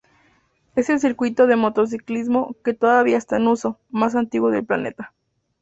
Es 0.75 0.89
el 0.89 0.99
circuito 0.99 1.45
de 1.45 1.55
motociclismo, 1.55 2.55
que 2.63 2.73
todavía 2.73 3.19
está 3.19 3.37
en 3.37 3.45
uso, 3.45 3.79
más 3.91 4.15
antiguo 4.15 4.49
del 4.49 4.65
planeta. 4.65 5.13